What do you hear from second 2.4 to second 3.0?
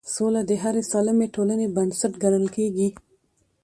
کېږي